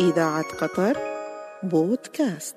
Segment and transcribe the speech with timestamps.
[0.00, 0.96] إذاعة قطر
[1.62, 2.56] بودكاست.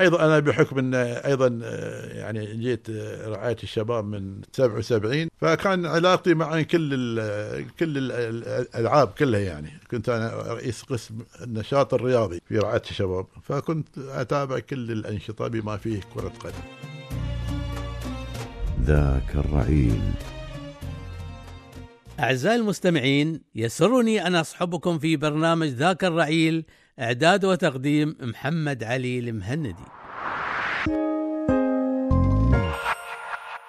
[0.00, 6.34] أيضا أنا بحكم إن أيضا آه، يعني جيت آه، رعاية الشباب من 77 فكان علاقتي
[6.34, 8.12] مع كل ال كل ال-
[8.46, 9.70] الألعاب كلها يعني.
[9.90, 16.00] كنت أنا رئيس قسم النشاط الرياضي في رعاية الشباب فكنت أتابع كل الأنشطة بما فيه
[16.14, 16.64] كرة قدم.
[18.84, 20.00] ذاك الرعيل.
[22.20, 26.64] أعزائي المستمعين يسرني أن أصحبكم في برنامج ذاك الرعيل
[27.00, 29.74] إعداد وتقديم محمد علي المهندي.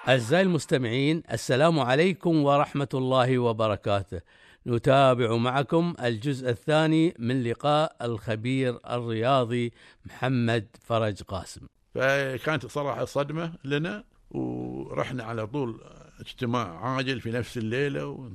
[0.08, 4.20] أعزائي المستمعين السلام عليكم ورحمة الله وبركاته.
[4.66, 9.72] نتابع معكم الجزء الثاني من لقاء الخبير الرياضي
[10.06, 11.66] محمد فرج قاسم.
[11.94, 15.80] فكانت صراحة صدمة لنا ورحنا على طول
[16.20, 18.30] اجتماع عاجل في نفس الليلة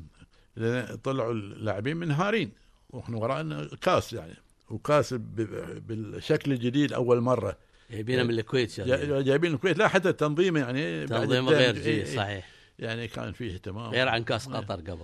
[1.04, 2.52] طلعوا اللاعبين منهارين
[2.90, 4.34] وإحنا ورانا كاس يعني.
[4.70, 7.58] وكاس ب- بالشكل الجديد أول مرة.
[7.92, 8.82] جايبينه من الكويت.
[8.82, 9.78] جا- جايبين الكويت.
[9.78, 12.50] لا حتى التنظيم يعني بعد تنظيم الدم- غير إيه، جي إيه، صحيح.
[12.80, 13.92] يعني كان فيه اهتمام.
[13.92, 15.00] غير عن كاس قطر قبل.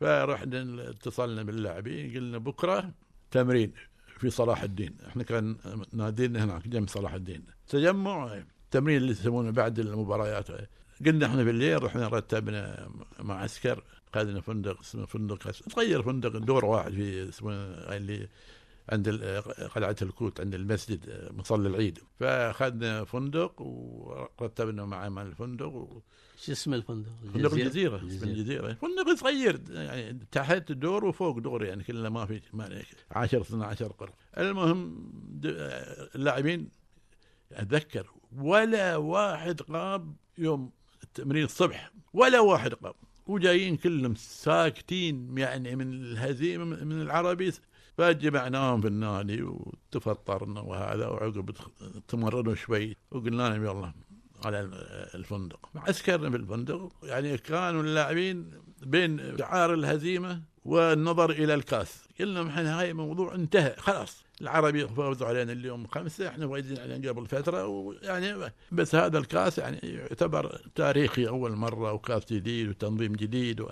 [0.00, 2.90] فرحنا اتصلنا باللاعبين قلنا بكرة
[3.30, 3.72] تمرين
[4.18, 4.96] في صلاح الدين.
[5.08, 5.56] إحنا كان
[5.92, 7.44] نادينا هناك جنب صلاح الدين.
[7.68, 10.46] تجمع تمرين اللي يسمونه بعد المباريات.
[11.06, 13.84] قلنا إحنا بالليل رحنا رتبنا معسكر
[14.14, 17.52] خذنا فندق اسمه فندق صغير فندق دور واحد في اسمه
[17.96, 18.28] اللي
[18.88, 19.08] عند
[19.74, 21.98] قلعة الكوت عند المسجد مصلى العيد.
[22.20, 26.00] فأخذنا فندق ورتبنا مع الفندق و...
[26.44, 28.72] شو اسم الفندق؟ فندق الجزيرة؟ اسم الجزيرة.
[28.72, 34.14] فندق صغير يعني تحت دور وفوق دور يعني كله ما في ما 10 12 غرفة
[34.38, 35.10] المهم
[36.14, 36.68] اللاعبين
[37.52, 40.70] أتذكر ولا واحد قام يوم
[41.10, 42.92] التمرين الصبح ولا واحد قام.
[43.26, 47.52] وجايين كلهم ساكتين يعني من الهزيمة من العربي
[47.98, 51.50] فجمعناهم في النادي وتفطرنا وهذا وعقب
[52.08, 52.96] تمرنوا شوي.
[53.10, 53.92] وقلنا لهم يلا
[54.44, 54.60] على
[55.14, 55.68] الفندق.
[55.76, 58.50] عسكرنا في الفندق يعني كانوا اللاعبين
[58.82, 62.08] بين شعار الهزيمة والنظر إلى الكاس.
[62.20, 64.24] قلنا إحنا هاي موضوع انتهى خلاص.
[64.40, 69.78] العربي فوزوا علينا اليوم خمسة إحنا فايزين عليهم قبل فتره ويعني بس هذا الكاس يعني
[69.82, 73.68] يعتبر تاريخي أول مرة وكاس جديد وتنظيم جديد و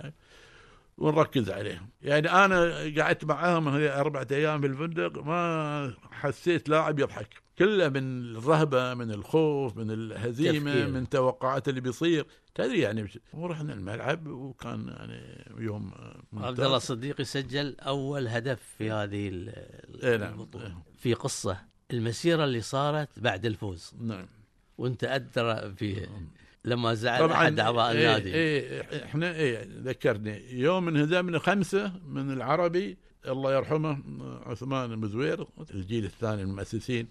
[0.99, 1.83] ونركز عليه.
[2.03, 7.48] يعني أنا قعدت معاهم هي أربعة أيام في الفندق ما حسيت لاعب يضحك.
[7.59, 10.89] كله من الرهبة من الخوف من الهزيمة تفكير.
[10.89, 12.27] من توقعات اللي بيصير.
[12.55, 15.93] تدري يعني ورحنا الملعب وكان يعني يوم.
[16.37, 20.33] عبد الله صديقي سجل أول هدف في هذه ال- إيه نعم.
[20.33, 20.75] البطولة.
[20.99, 21.59] في قصة.
[21.91, 23.95] المسيرة اللي صارت بعد الفوز.
[24.01, 24.27] نعم.
[24.79, 26.09] وانت أدرى فيه
[26.65, 28.35] لما زعل أحد أعضاء إيه النادي.
[28.35, 30.53] إيه إحنا إيه ذكرني.
[30.61, 33.99] يوم انهزمنا خمسة من العربي الله يرحمه
[34.47, 37.07] عثمان المزوير الجيل الثاني من المؤسسين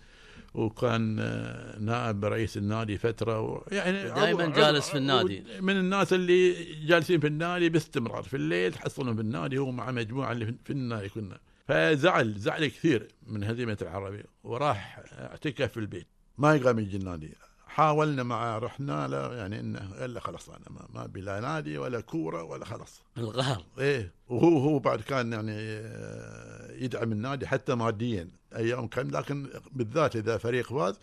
[0.54, 5.44] وكان آه، نائب رئيس النادي فترة يعني دايماً عضو- جالس في النادي.
[5.62, 6.54] من الناس اللي
[6.86, 10.70] جالسين في النادي باستمرار في الليل تحصلهم في النادي هو مع مجموعة اللي في- في
[10.74, 11.38] النادي كنا.
[11.68, 16.08] فزعل زعل كثير من هزيمة العربي وراح اعتكف في البيت.
[16.38, 17.34] ما يقام يجي النادي.
[17.78, 22.02] حاولنا معه رحنا له يعني إنه إلا خلاص أنا ما, ما أبي لا نادي ولا
[22.02, 23.02] كورة ولا خلاص.
[23.18, 29.50] الغار إيه وهو هو بعد كان يعني آه، يدعم النادي حتى ماديا أيام كان لكن
[29.72, 31.00] بالذات إذا فريق فاز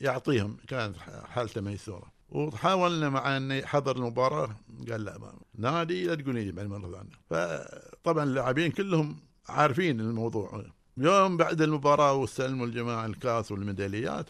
[0.00, 2.12] يعطيهم كانت حالته ميسورة.
[2.28, 4.56] وحاولنا مع انه يحضر المباراة
[4.90, 9.16] قال لا ما نادي لا تقول لي بعد مره ثانية فطبعا اللاعبين كلهم
[9.48, 10.64] عارفين الموضوع.
[10.96, 14.28] يوم بعد المباراة واستلموا الجماعة الكاس والميداليات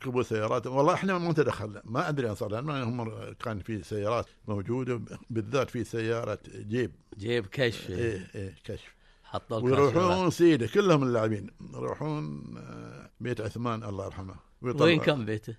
[0.00, 0.66] وركبوا سيارات.
[0.66, 1.82] والله إحنا ما تدخلنا.
[1.84, 5.00] ما أدري صار لأن هم كان في سيارات موجودة
[5.30, 6.92] بالذات في سيارة جيب.
[7.18, 7.90] جيب كشف.
[7.90, 8.94] إيه إيه كشف.
[9.24, 9.58] حطوا.
[9.58, 11.50] ويروحون سيدة كلهم اللاعبين.
[11.74, 14.34] يروحون آه، بيت عثمان الله يرحمه.
[14.62, 15.56] وين كان بيته؟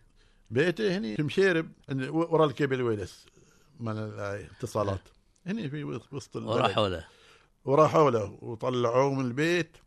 [0.49, 1.71] بيته هني في مشيرب
[2.09, 3.25] ورا الكيبل ويلس
[3.79, 5.01] مال الاتصالات.
[5.45, 6.35] هني في وسط-.
[6.35, 7.05] وراحوا له.
[7.65, 9.77] وراحوا له وطلعوه من البيت.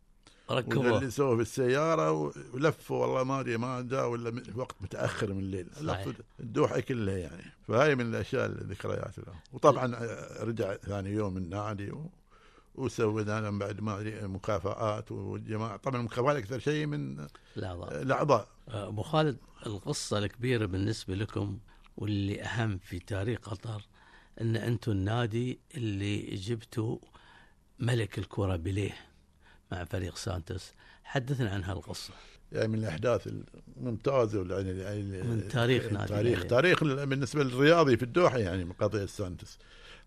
[0.51, 0.93] ركبوه.
[0.93, 2.11] وجلسوه في السيارة
[2.53, 5.67] ولفوا والله ما أدري ما جاء ولا من- وقت متأخر من الليل.
[5.81, 7.43] لفوا الدوحة كلها يعني.
[7.67, 9.95] فهاي من الأشياء الذكريات له وطبعا
[10.43, 12.09] رجع ثاني يوم النادي و...
[12.75, 15.77] وسوي لنا بعد ما أدري مكافآت والجماعة.
[15.77, 18.47] طبعا المكافآت أكثر شيء من لحظة الأعضاء.
[18.67, 21.57] أبو خالد القصة الكبيرة بالنسبة لكم
[21.97, 23.81] واللي أهم في تاريخ قطر
[24.41, 26.97] إن أنتم النادي اللي جبتوا
[27.79, 28.93] ملك الكرة بليه.
[29.71, 30.71] مع فريق سانتوس.
[31.03, 32.13] حدثنا عن هالقصة.
[32.51, 33.29] يعني من الأحداث
[33.77, 36.49] الممتازة ولا يعني يعني من تاريخ نادي تاريخ الأهلي.
[36.49, 39.57] تاريخ بالنسبة للرياضي في الدوحة يعني من قضية سانتس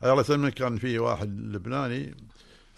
[0.04, 2.16] الله يسلمك كان في واحد لبناني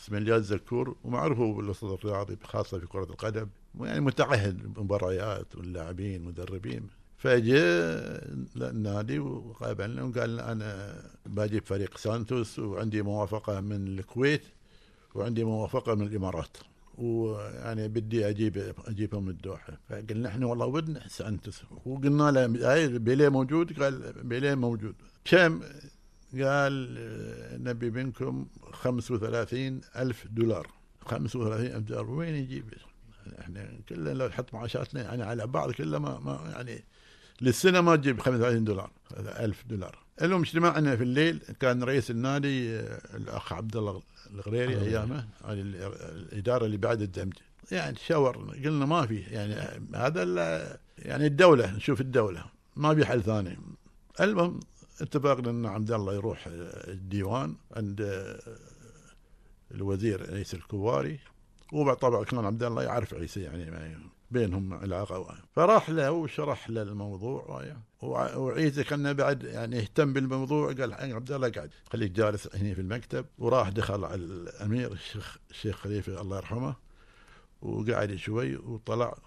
[0.01, 3.49] اسمه إلياس زكور ومعروف هو بالوسط الرياضي خاصة في كرة القدم
[3.81, 6.89] يعني متعهد مباريات واللاعبين مدربين.
[7.19, 14.43] فجاء النادي وقابلنا وقال أنا بجيب فريق سانتوس وعندي موافقة من الكويت
[15.15, 16.57] وعندي موافقة من الإمارات.
[16.99, 19.79] ويعني بدي أجيب أجيبهم الدوحة.
[19.89, 24.95] فقلنا إحنا والله ودنا سانتوس وقلنا له هاي بيليه موجود؟ قال بيليه موجود.
[25.25, 25.61] كم؟
[26.35, 30.67] قال آه، نبي منكم 35 ألف دولار.
[31.05, 32.11] 35 ألف دولار.
[32.11, 32.65] وين يجيب؟
[33.41, 36.85] إحنا كلنا لو نحط معاشاتنا يعني على بعض كلها ما, ما يعني
[37.41, 39.99] للسنة ما تجيب 35 دولار ألف دولار.
[40.23, 44.03] المهم اجتماعنا في الليل كان رئيس النادي آه، الأخ عبد الله
[44.35, 44.83] الغريري آه.
[44.83, 47.33] أيامه على ال- الإدارة اللي بعد الدمج.
[47.73, 49.55] يعني شاور قلنا ما في يعني
[49.95, 52.45] هذا يعني الدولة نشوف الدولة
[52.77, 53.59] ما في حل ثاني.
[54.21, 54.61] المهم
[55.01, 56.45] اتفقنا إن عبد الله يروح
[56.89, 58.01] الديوان عند
[59.71, 61.19] الوزير عيسى الكواري.
[61.73, 63.71] وبعد طبعا كان عبد الله يعرف عيسى يعني
[64.31, 67.65] بينهم علاقه فراح له وشرح له الموضوع
[68.03, 71.71] وع- وعيسى كان بعد يعني يهتم بالموضوع قال "حق عبد الله قاعد.
[71.93, 73.27] خليك جالس هنا في المكتب.
[73.39, 76.75] وراح دخل على الأمير الشيخ الشيخ خليفة الله يرحمه
[77.63, 79.19] وقعد شوي وطلع.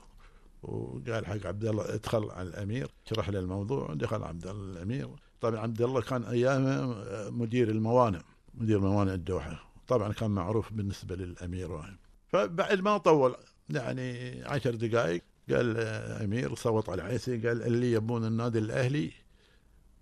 [0.64, 5.10] وقال حق عبد الله ادخل على الأمير شرح له الموضوع دخل عبد الله الأمير.
[5.42, 6.96] طبعا عبد الله كان أيامه
[7.30, 8.20] مدير الموانئ
[8.54, 11.98] مدير موانئ الدوحه طبعا كان معروف بالنسبة للأمير.
[12.28, 13.36] فبعد ما طول
[13.70, 15.24] يعني عشر دقائق.
[15.50, 15.78] قال
[16.24, 19.12] أمير صوت على عيسى قال اللي يبون النادي الأهلي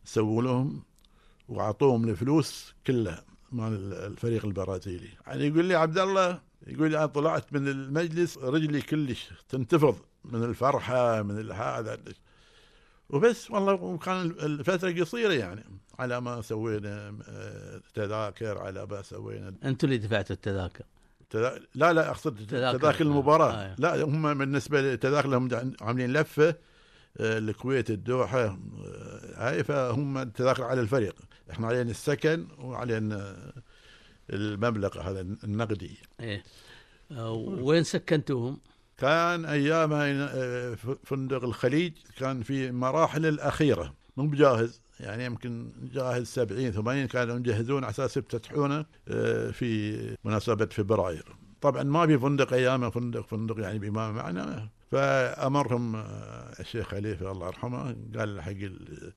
[0.05, 0.83] سووا لهم
[1.49, 5.09] وأعطوهم الفلوس كلها مال الفريق البرازيلي.
[5.27, 10.43] يعني يقول لي عبد الله يقول لي أنا طلعت من المجلس رجلي كلش تنتفض من
[10.43, 11.97] الفرحة من هذا.
[13.09, 15.63] وبس والله وكان الفترة قصيرة يعني
[15.99, 19.55] على ما سوينا آه، تذاكر على ما سوينا.
[19.63, 20.85] أنتم اللي دفعتوا التذاكر.
[21.31, 21.59] تذا...
[21.75, 22.79] لا لا أقصد تذاكر.
[22.79, 23.75] تذاكر المباراة آه.
[23.79, 26.55] لا هم بالنسبة للتذاكر لهم عاملين لفة
[27.17, 28.57] آه، الكويت الدوحة آه،
[29.35, 31.15] هاي فهم التذاكر على الفريق
[31.51, 33.53] إحنا علينا السكن وعلينا آه،
[34.29, 36.43] المبلغ هذا النقدي إيه
[37.11, 38.57] آه، وين سكنتوهم؟
[38.97, 46.71] كان ايامها آه، فندق الخليج كان في مراحل الأخيرة مو بجاهز يعني يمكن جاهز 70
[46.71, 51.35] 80 كانوا يجهزون على أساس يفتتحونه آه، في مناسبة فبراير.
[51.61, 57.47] طبعا ما في فندق ايامه فندق فندق يعني بما معنى فأمرهم آه، الشيخ خليفة الله
[57.47, 59.13] يرحمه قال حق ال-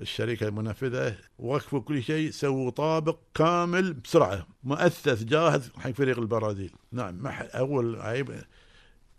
[0.00, 4.46] الشركة المنفذة وقفوا كل شيء سووا طابق كامل بسرعة.
[4.64, 6.72] مؤسس جاهز حق فريق البرازيل.
[6.92, 7.96] نعم أول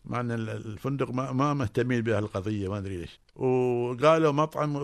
[0.06, 4.78] مع إن ال- الفندق ما, ما مهتمين بهالقضية ما أدري ليش وقالوا مطعم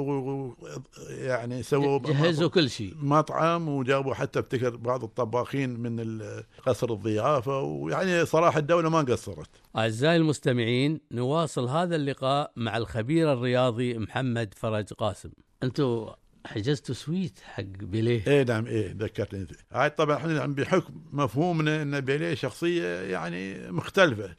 [1.10, 2.94] يعني سووا جهزوا كل شيء.
[2.98, 6.20] مطعم وجابوا حتى افتكر بعض الطباخين من
[6.66, 9.50] قصر الضيافة ويعني صراحة الدولة ما قصرت.
[9.78, 15.30] أعزائي المستمعين نواصل هذا اللقاء مع الخبير الرياضي محمد فرج قاسم.
[15.64, 16.06] أنتم
[16.46, 19.48] حجزتوا سويت حق بيليه؟ إيه نعم إيه ذكرتني.
[19.72, 24.36] هاي طبعا إحنا بحكم مفهومنا إن بيليه شخصية يعني مختلفة.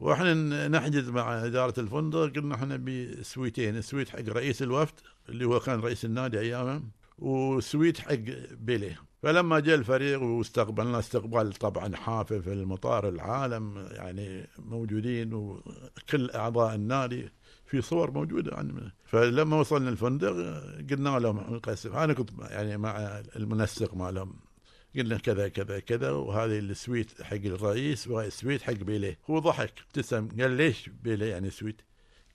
[0.00, 4.94] وإحنا نحجز مع إدارة الفندق قلنا إحنا بسويتين سويت حق رئيس الوفد
[5.28, 6.82] اللي هو كان رئيس النادي ايامها
[7.18, 8.14] وسويت حق
[8.50, 16.74] بيليه فلما جاء الفريق واستقبلنا استقبال طبعا حافل في المطار العالم يعني موجودين وكل أعضاء
[16.74, 17.28] النادي
[17.66, 20.30] في صور موجودة عن فلما وصلنا الفندق
[20.90, 24.34] قلنا لهم نقسم أنا كنت يعني مع المنسق مالهم.
[24.96, 29.18] قلنا كذا كذا كذا وهذه السويت حق الرئيس وهذه السويت حق بيليه.
[29.30, 31.80] هو ضحك ابتسم قال ليش بيليه يعني سويت؟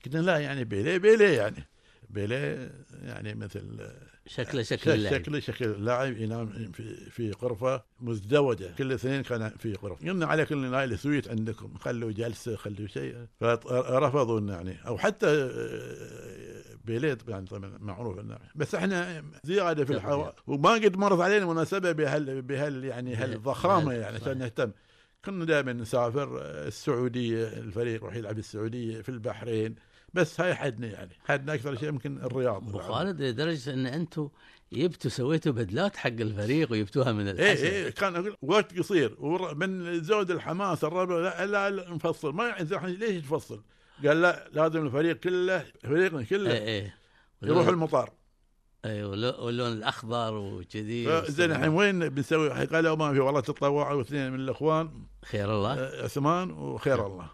[0.05, 1.67] قلنا لا يعني بيليه بيليه يعني.
[2.09, 2.71] بيليه
[3.03, 3.91] يعني مثل
[4.27, 5.15] شكله شكل اللاعب.
[5.15, 8.71] شكله شكل لاعب ينام في في غرفة مزدوجة.
[8.77, 10.09] كل اثنين كان في غرفة.
[10.09, 11.73] قلنا على كل نايل سويت عندكم.
[11.77, 13.15] خلوا جلسة خلوا شيء.
[13.39, 14.77] فرفضوا يعني.
[14.87, 18.37] أو حتى آه، بيليت يعني طبعا معروف إنه.
[18.55, 24.15] بس إحنا زيادة في الحوا وما قد مرت علينا مناسبة بهال بهال يعني هالضخامة يعني
[24.15, 24.71] عشان نهتم.
[25.25, 29.75] كنا دائما نسافر آه، السعودية الفريق يروح يلعب السعودية في البحرين.
[30.15, 31.11] بس هاي حدنا يعني.
[31.25, 32.67] حدنا أكثر شيء يمكن الرياض.
[32.69, 34.29] أبو خالد لدرجة إن أنتم
[34.73, 37.65] جبتوا سويتوا بدلات حق الفريق وجبتوها من إيه الحسن.
[37.65, 39.15] إيه كان أقول وقت قصير.
[39.55, 42.33] من زود الحماس الربع لا, لا, لا نفصل.
[42.33, 43.63] ما يعني ليش تفصل؟
[44.05, 46.95] قال لا لازم الفريق كله فريقنا كله إيه إيه.
[47.43, 48.13] يروح المطار.
[48.85, 51.21] واللو- واللون الأخضر وكذي.
[51.31, 55.05] زين الحين وين بنسوي؟ قالوا ما في والله تطوعوا اثنين من الإخوان.
[55.25, 55.73] خير الله.
[55.73, 57.29] آه، عثمان وخير الله.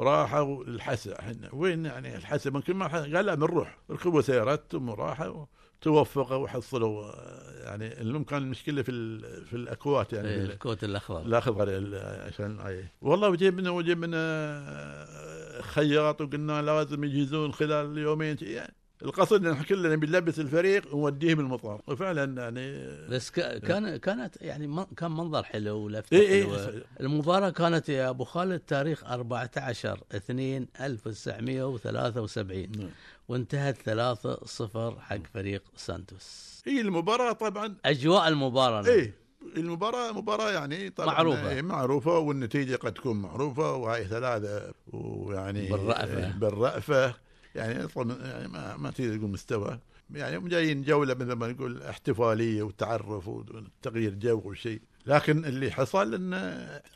[0.00, 5.46] وراحوا الحسا إحنا وين يعني الحسا؟ ممكن ما ح- قال لا بنروح ركبوا سيارتهم وراحوا
[5.80, 7.12] توفقوا وحصلوا
[7.64, 11.20] يعني اللهم كان المشكلة في في الأكوات يعني إيه، الكوت الأخضر.
[11.22, 12.84] الأخضر ال- عشان أي.
[13.02, 14.20] والله وجبنا وجبنا
[15.62, 18.36] خياط وقلنا لازم يجهزون خلال يومين.
[18.42, 21.82] يعني القصد إن كلنا بنلبس الفريق ونوديهم المطار.
[21.86, 26.68] وفعلا يعني بس ك- كان كانت يعني كان منظر حلو ولفته اي حلوة.
[26.68, 32.90] اي المباراة كانت يا أبو خالد تاريخ 14 2 1973 نعم.
[33.28, 36.62] وانتهت 3 0 حق فريق سانتوس.
[36.66, 39.14] هي المباراة طبعا أجواء المباراة إيه
[39.56, 41.50] المباراة مباراة يعني طبعا معروفة.
[41.50, 46.18] إيه معروفة والنتيجة قد تكون معروفة وهي ثلاثة ويعني بالرأفة.
[46.26, 47.14] إيه بالرأفة.
[47.54, 49.78] يعني طبعا يعني ما ما تقدر تقول مستوى.
[50.10, 56.14] يعني هم جايين جولة مثل ما نقول احتفالية وتعرف وتغيير جو وشيء لكن اللي حصل
[56.14, 56.32] إن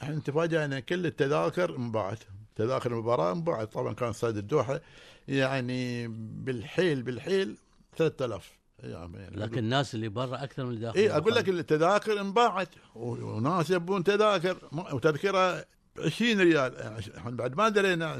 [0.02, 2.18] إحنا تفاجئنا كل التذاكر انباعت
[2.56, 4.80] تذاكر المباراة انباعت طبعا كان استاد الدوحة.
[5.28, 6.08] يعني
[6.44, 7.56] بالحيل بالحيل
[7.96, 12.68] 3000 يعني لكن الناس اللي برا أكثر من اللي داخل اي أقول لك التذاكر انباعت
[12.94, 14.56] وناس يبون تذاكر.
[14.92, 15.64] وتذكرة
[15.98, 16.76] 20 ريال.
[17.16, 18.16] إحنا بعد ما درينا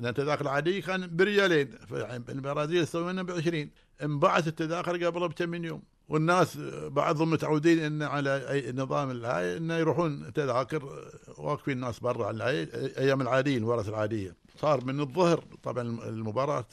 [0.00, 1.70] ان التذاكر العاديه كان بريالين.
[1.88, 3.70] في البرازيل يسوونها ب 20
[4.02, 5.82] انباعت التذاكر قبل بكم من يوم.
[6.08, 11.04] والناس بعضهم متعودين إن على أي نظام الهاي انه يروحون تذاكر
[11.38, 12.68] واقفين الناس برا على
[12.98, 14.36] أيام العاديه الورث العادية.
[14.60, 16.64] صار من الظهر طبعا المباراة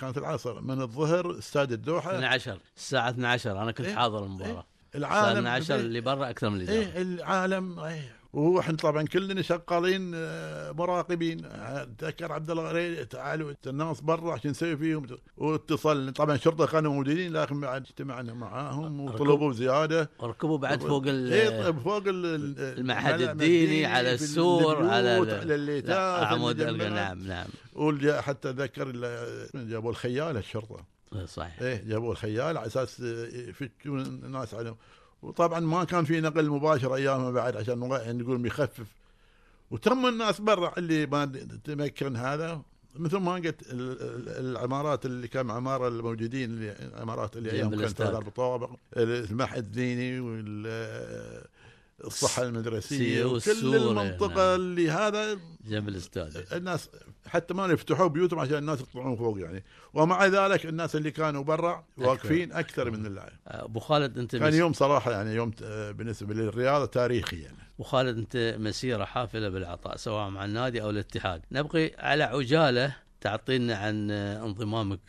[0.00, 0.60] كانت العصر.
[0.60, 2.14] من الظهر استاد الدوحة.
[2.14, 3.94] 12 الساعة 12 أنا كنت إيه.
[3.94, 4.66] حاضر المباراة.
[4.94, 6.96] الساعة العالم 12 اللي برا أكثر من اللي داخل.
[6.96, 8.19] إيه العالم إيه.
[8.32, 11.44] وإحنا طبعا كلنا شغالين آه، مراقبين.
[11.44, 15.06] آه، تذكر عبد الله غريب تعالوا الناس برا عشان نسوي فيهم.
[15.36, 20.10] واتصل طبعا الشرطه كانوا موجودين لكن بعد اجتمعنا معاهم وطلبوا زيادة.
[20.18, 25.28] وركبوا بعد فوق ال- إيه طيب فوق ال- ال- المعهد الديني على السور على البيوت،
[25.28, 26.62] ال- على الليتات لا، عمود.
[26.62, 27.18] نعم.
[27.26, 27.46] نعم
[28.20, 28.92] حتى ذكر
[29.54, 30.84] جابوا الخيال الشرطة.
[31.26, 31.62] صحيح.
[31.62, 34.76] إيه جابوا الخيال على أساس يفتشون الناس عليهم
[35.22, 37.78] وطبعا ما كان في نقل مباشر ايامها بعد عشان
[38.18, 38.86] نقول بيخفف
[39.70, 41.24] وتم الناس برا اللي ما
[41.64, 42.62] تمكن هذا
[42.96, 47.98] مثل ما قلت ال- ال- العمارات اللي كان عمارة الموجودين اللي العمارات اللي أيام كانت.
[48.22, 50.20] ثلاث طوابق المعهد الديني
[52.04, 54.60] والصحه المدرسية وكل المنطقة نعم.
[54.60, 56.46] اللي هذا جنب الاستاد.
[56.52, 56.88] الناس
[57.26, 59.64] حتى ما يفتحوا بيوتهم عشان الناس يطلعون فوق يعني.
[59.94, 64.54] ومع ذلك الناس اللي كانوا برا واقفين أكثر من اللاعب أبو خالد أنت كان.
[64.54, 65.50] يوم صراحة يعني يوم
[65.90, 67.58] بالنسبة للرياضة تاريخي يعني.
[67.74, 71.42] أبو خالد أنت مسيرة حافلة بالعطاء سواء مع النادي أو الاتحاد.
[71.52, 75.00] نبغي على عجالة تعطينا عن انضمامك.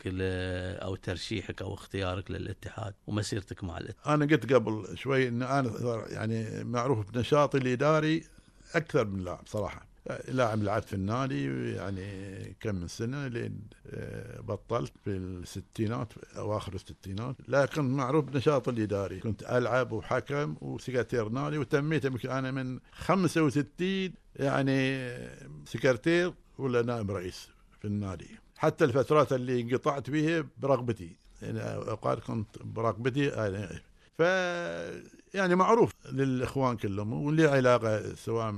[0.82, 4.14] أو ترشيحك أو اختيارك للاتحاد ومسيرتك مع الاتحاد.
[4.14, 8.24] أنا قلت قبل شوي إن أنا يعني معروف بنشاطي الإداري
[8.74, 9.86] أكثر من لاعب صراحة.
[10.28, 17.36] لاعب لعبت في النادي يعني كم من سنة لين آه، بطلت في الستينات أواخر الستينات.
[17.48, 19.20] لكن معروف بنشاطي الإداري.
[19.20, 25.08] كنت ألعب وحكم وسكرتير نادي وتميت يمكن أنا من 65 يعني
[25.64, 27.48] سكرتير ولا نائب رئيس.
[27.82, 28.30] في النادي.
[28.56, 31.16] حتى الفترات اللي انقطعت فيها برغبتي.
[31.42, 33.68] يعني أوقات كنت برغبتي يعني
[34.18, 34.20] ف
[35.34, 38.50] يعني معروف للإخوان كلهم واللي علاقة سواء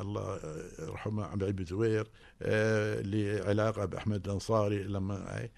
[0.00, 0.38] الله
[0.78, 2.10] يرحمه عبد العزيز زوير
[2.42, 5.48] آه، اللي علاقة بأحمد الأنصاري لما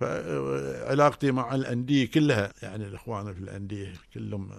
[0.00, 4.50] فعلاقتي مع الأندية كلها يعني الإخوان في الأندية كلهم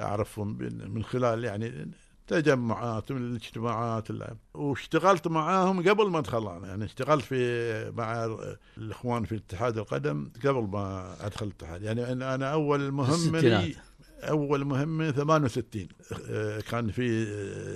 [0.00, 0.58] أعرفهم
[0.94, 1.90] من خلال يعني
[2.26, 8.36] تجمعات من الاجتماعات اللي- واشتغلت معاهم قبل ما ادخل أنا يعني اشتغلت في مع
[8.78, 11.82] الإخوان في اتحاد القدم قبل ما أدخل الاتحاد.
[11.82, 13.40] يعني أنا أول مهمه.
[13.40, 13.74] لي
[14.22, 15.88] أول مهمه 68
[16.30, 17.24] آه، كان في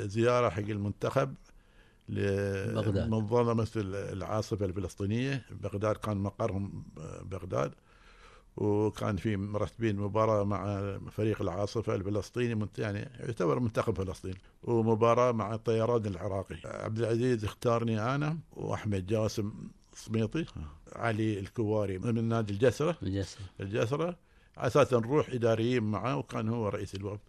[0.09, 1.35] زيارة حق المنتخب.
[2.09, 5.45] لمنظمه العاصفة الفلسطينية.
[5.51, 6.85] بغداد كان مقرهم
[7.23, 7.73] بغداد.
[8.57, 15.55] وكان في مرتبين مباراة مع فريق العاصفة الفلسطيني منت- يعني يعتبر منتخب فلسطين ومباراة مع
[15.55, 16.57] الطيران العراقي.
[16.65, 19.53] عبد العزيز اختارني أنا وأحمد جاسم
[19.95, 20.45] سميطي
[20.93, 22.97] علي الكواري من نادي الجسرة.
[23.03, 24.17] مجسم الجسرة.
[24.57, 27.21] على أساس نروح إداريين معاه وكان هو رئيس الوفد.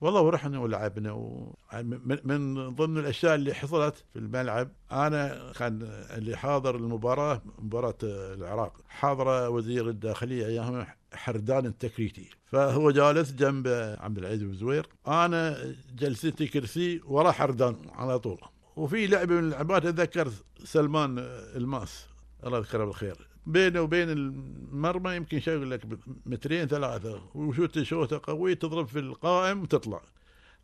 [0.00, 1.54] والله ورحنا ولعبنا و...
[1.74, 5.82] من, من ضمن الأشياء اللي حصلت في الملعب أنا كان
[6.16, 13.68] اللي حاضر المباراة مباراة العراق حاضره وزير الداخلية ايامها حردان التكريتي فهو جالس جنب
[14.00, 18.40] عبد العزيز بن أنا جلستي كرسي ورا حردان على طول
[18.76, 20.30] وفي لعبة من اللعبات أتذكر
[20.64, 21.18] سلمان
[21.56, 22.06] الماس
[22.46, 23.29] الله يذكره بالخير.
[23.52, 25.80] بينه وبين المرمى يمكن شيء يقول لك
[26.26, 30.00] مترين ثلاثة وشوت شوطه قويه تضرب في القائم وتطلع.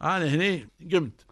[0.03, 1.27] أنا هني قمت.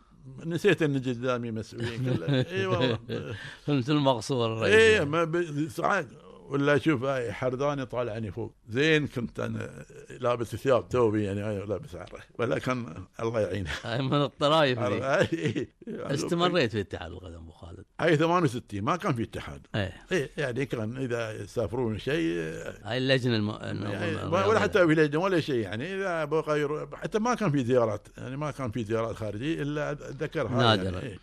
[0.46, 2.98] نسيت إن قدامي مسؤولين إي والله.
[3.68, 6.06] مثل المقصور إي ما ساعات
[6.48, 9.84] ولا أشوف هاي حرداني طالعني فوق زين كنت أنا
[10.20, 14.78] لابس ثياب توبي يعني لابس عره ولا كان الله يعينه هاي من الطرايف.
[14.78, 15.68] هاي
[16.14, 20.66] استمريت في اتحاد القدم أبو خالد هاي 68 ما كان في اتحاد إيه إيه يعني
[20.66, 22.38] كان إذا يسافرون شيء
[22.82, 23.50] هاي اللجنة الم...
[23.84, 27.64] يعني ولا حتى في لجنة ولا شيء يعني إذا بقى يروح حتى ما كان في
[27.64, 30.84] زيارات يعني ما كان في زيارات خارجية إلا اتذكر هاي نادراً.
[30.84, 31.18] يعني إيه.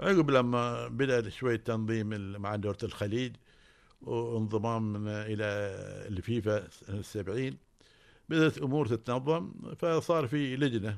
[0.00, 2.08] عقب لما بدأ شوية تنظيم
[2.40, 3.32] مع دورة الخليج
[4.06, 5.44] وانضمام إلى
[6.08, 7.56] الفيفا سنه 70
[8.28, 10.96] بدأت امور تتنظم فصار في لجنة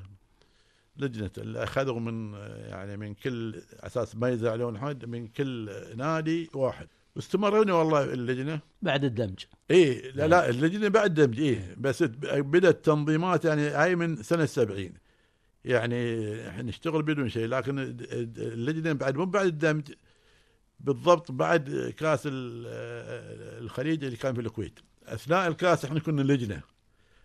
[0.97, 2.33] لجنة اللي أخذوا من
[2.69, 6.87] يعني من كل أساس ما يزعلون حد من كل نادي واحد.
[7.15, 8.59] واستمروني والله اللجنة.
[8.81, 9.39] بعد الدمج.
[9.71, 11.75] إيه لا لا اللجنة بعد دمج إيه.
[11.77, 14.89] بس بدأت تنظيمات يعني هاي من سنة 70
[15.65, 17.79] يعني إحنا نشتغل بدون شيء لكن
[18.37, 19.91] اللجنة بعد مو بعد الدمج.
[20.79, 24.79] بالضبط بعد كاس ال- الخليج اللي كان في الكويت.
[25.05, 26.61] أثناء الكاس إحنا كنا لجنة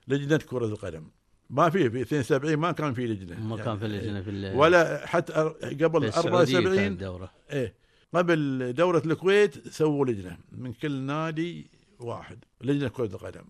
[0.09, 1.05] لجنة كرة القدم.
[1.51, 3.41] ما في في 72 ما كان في لجنة.
[3.41, 7.31] ما كان في اللجنه في ولا حتى قبل السعودية 74 كانت دورة.
[7.51, 7.75] إيه.
[8.15, 13.45] قبل دورة الكويت سووا لجنة من كل نادي واحد لجنة كرة القدم.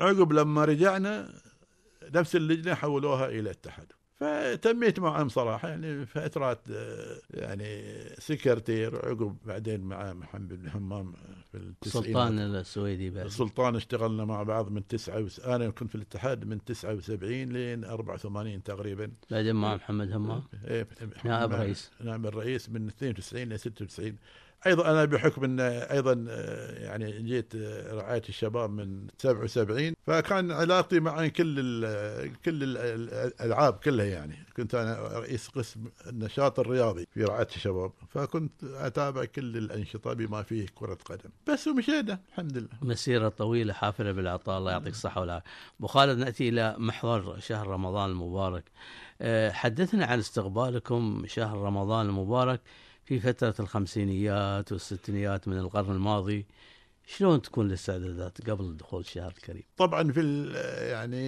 [0.00, 1.34] عقب لما رجعنا
[2.14, 3.92] نفس اللجنة حولوها إلى الاتحاد.
[4.20, 7.82] فتميت معهم صراحة يعني فترات آه، يعني
[8.18, 11.12] سكرتير عقب بعدين مع محمد بن حمام
[11.52, 12.06] في التسعينات.
[12.08, 13.24] سلطان السويدي بعد.
[13.24, 15.40] السلطان اشتغلنا مع بعض من تسعة وس...
[15.40, 19.12] أنا كنت في الاتحاد من 79 لين 84 تقريبا.
[19.30, 20.86] بعدين مع محمد همام إيه،
[21.24, 21.90] نائب رئيس.
[22.00, 24.16] نائب الرئيس من 92 ل 96
[24.66, 31.00] أيضا أنا بحكم إن أيضا آه، يعني جيت آه، رعاية الشباب من 77 فكان علاقتي
[31.00, 32.76] مع كل ال كل ال-
[33.14, 34.36] الألعاب كلها يعني.
[34.56, 40.66] كنت أنا رئيس قسم النشاط الرياضي في رعاية الشباب فكنت أتابع كل الأنشطة بما فيه
[40.74, 41.30] كرة قدم.
[41.48, 42.68] بس ومشينا الحمد لله.
[42.82, 45.50] مسيرة طويلة حافلة بالعطاء الله يعطيك الصحة والعافية.
[45.78, 48.64] أبو خالد نأتي إلى محور شهر رمضان المبارك.
[49.50, 52.60] حدثنا عن استقبالكم شهر رمضان المبارك.
[53.06, 56.46] في فترة الخمسينيات والستينيات من القرن الماضي
[57.08, 60.20] شلون تكون الاستعدادات قبل دخول الشهر الكريم؟ طبعا في
[60.90, 61.26] يعني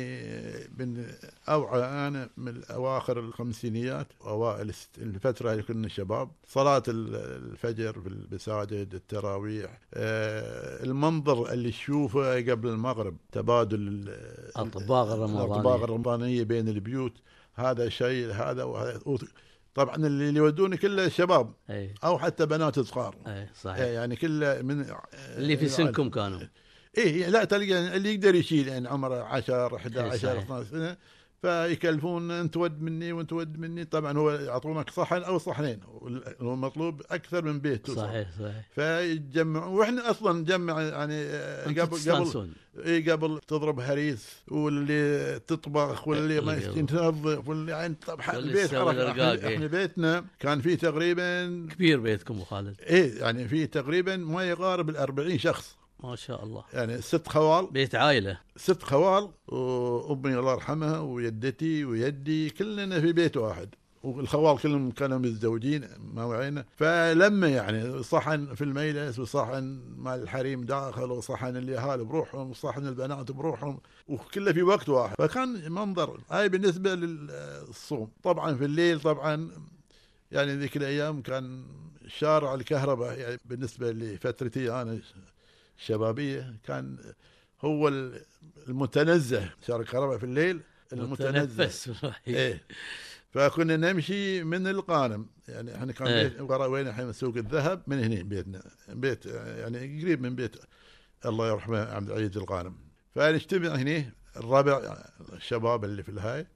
[0.78, 1.06] من
[1.48, 6.30] اوعى أنا من اواخر الخمسينيات وأوائل الفترة اللي كنا شباب.
[6.46, 14.08] صلاة ال- الفجر في المساجد التراويح آه، المنظر اللي تشوفه قبل المغرب تبادل ال-
[14.56, 15.44] الأطباق الرمضانية.
[15.44, 17.12] الاطباق الرمضانية بين البيوت.
[17.54, 19.00] هذا شيء هذا وهذا
[19.78, 21.94] طبعا اللي يودوني كله شباب أي.
[22.04, 23.16] أو حتى بنات صغار.
[23.26, 23.84] أي صحيح.
[23.84, 24.86] يعني كله من
[25.36, 26.40] اللي في سنكم كانوا.
[26.98, 30.42] إيه لا تلقى اللي يقدر يشيل يعني عمره 10 11 صحيح.
[30.42, 30.96] 12 سنة.
[31.42, 33.84] فيكلفون أنت ود مني وأنت ود مني.
[33.84, 35.80] طبعا هو يعطونك صحن أو صحنين.
[36.40, 37.90] هو مطلوب أكثر من بيت.
[37.90, 38.68] صحيح صحيح.
[38.74, 41.28] فيتجمعون وإحنا أصلا نجمع يعني
[41.80, 42.50] قبل قبل.
[42.86, 49.48] إي قبل تضرب هريس واللي تطبخ واللي ما يشتي تنظف واللي يعني طبعا البيت إحنا.
[49.48, 52.80] إحنا بيتنا كان فيه تقريبا كبير بيتكم أبو خالد.
[52.80, 55.76] إيه يعني فيه تقريبا ما يقارب ال 40 شخص.
[56.04, 56.64] ما شاء الله.
[56.72, 57.66] يعني ست خوال.
[57.70, 58.40] بيت عائلة.
[58.56, 63.74] ست خوال وأمي الله يرحمها ويدتي ويدي كلنا في بيت واحد.
[64.02, 66.64] والخوال كلهم كانوا متزوجين ما وعينا.
[66.76, 73.80] فلما يعني صحن في المجلس وصحن مال الحريم داخل وصحن الاهالي بروحهم وصحن البنات بروحهم
[74.08, 75.14] وكله في وقت واحد.
[75.18, 78.10] فكان منظر هاي بالنسبة للصوم.
[78.22, 79.50] طبعا في الليل طبعا
[80.32, 81.64] يعني ذيك الأيام كان
[82.06, 85.00] شارع الكهرباء يعني بالنسبة لفترتي أنا
[85.78, 87.14] الشبابيه كان
[87.60, 87.88] هو
[88.68, 89.50] المتنزه.
[89.66, 90.60] شارع الكهرباء في الليل
[90.92, 91.94] المتنزه.
[92.28, 92.64] إيه.
[93.30, 95.26] فكنا نمشي من القانم.
[95.48, 98.62] يعني إحنا كان ورا وين الحين سوق الذهب من هنا بيتنا.
[98.88, 100.56] بيت يعني قريب من بيت
[101.26, 102.76] الله يرحمه عبد العزيز القانم.
[103.14, 106.46] فنجتمع هنا الربع الشباب اللي في الهاي.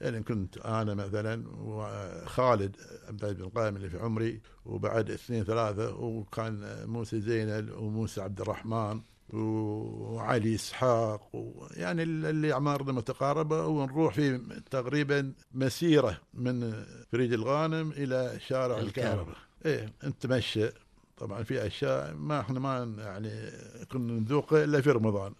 [0.00, 2.76] يعني كنت أنا مثلا وخالد
[3.08, 8.40] عبد العزيز بن قايم اللي في عمري وبعد اثنين ثلاثة وكان موسى زينل وموسى عبد
[8.40, 9.00] الرحمن
[9.32, 11.30] وعلي إسحاق
[11.76, 19.12] يعني اللي اعمارنا متقاربة ونروح في تقريبا مسيرة من فريج الغانم إلى شارع الكهرباء.
[19.12, 20.68] الكهرباء إيه نتمشى.
[21.16, 23.50] طبعا في أشياء ما إحنا ما يعني
[23.92, 25.32] كنا نذوقها إلا في رمضان.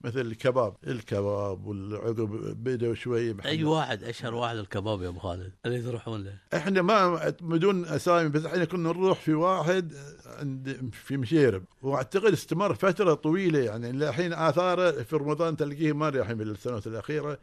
[0.00, 2.28] مثل الكباب الكباب والعقب
[2.64, 5.52] بدوا شوي محل- أي واحد أشهر واحد الكباب يا أبو خالد.
[5.66, 6.34] اللي تروحون له.
[6.54, 9.92] إحنا ما بدون أسامي بس إحنا كنا نروح في واحد
[10.26, 11.64] عند في مشيرب.
[11.82, 17.38] وأعتقد استمر فترة طويلة يعني للحين آثاره في رمضان تلقيه ما الحين بالسنوات الأخيرة.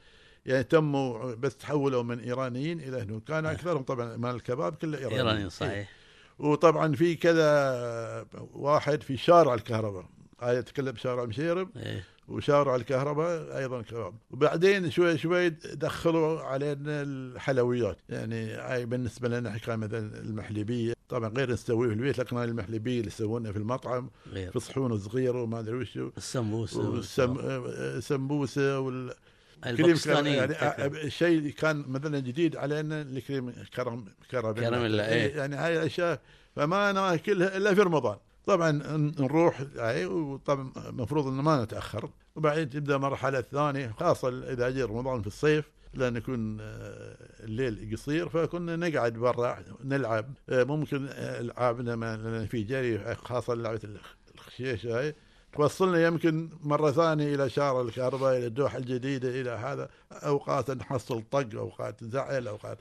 [0.45, 3.21] يعني تموا بس تحولوا من إيرانيين إلى هنود.
[3.27, 5.89] كان أكثرهم طبعا مال الكباب كله ايراني ايراني صحيح.
[6.39, 10.05] وطبعا في كذا واحد في شارع الكهرباء.
[10.41, 11.69] هاي اتكلم شارع مشيرب.
[11.77, 12.03] إيه.
[12.27, 17.97] وشارع الكهرباء أيضا كباب وبعدين شوي شوي دخلوا علينا الحلويات.
[18.09, 20.93] يعني هاي بالنسبة لنا كان مثلا المحلبية.
[21.09, 25.41] طبعا غير نسويه في البيت لكن المحلبية اللي يسوونها في المطعم غير في صحون صغيره
[25.41, 27.37] وما أدري وشو السمبوسة والسم...
[27.39, 29.13] السمبوسة وال
[29.63, 35.35] كريم كرم الباكستاني يعني الشيء كان مثلا جديد علينا الكريم كرم كرم كراميلا، إيه.
[35.35, 36.21] يعني هاي الأشياء
[36.55, 38.17] فما ناكلها إلا في رمضان.
[38.45, 38.71] طبعا
[39.19, 42.09] نروح يعني وطبعا المفروض ان ما نتأخر.
[42.35, 48.29] وبعدين تبدا مرحلة ثانية خاصة إذا جاء رمضان في الصيف لأن يكون آه، الليل قصير
[48.29, 50.33] فكنا نقعد برا نلعب.
[50.49, 55.15] آه، ممكن آه، العابنا لأن في جري خاصة لعبة الخ- الخشيشه هاي.
[55.53, 59.89] توصلنا يمكن مرة ثانية إلى شارع الكهرباء إلى الدوحة الجديدة إلى هذا.
[60.11, 62.77] أوقات نحصل طق أوقات زعل أوقات.